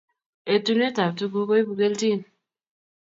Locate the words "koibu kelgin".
1.49-2.21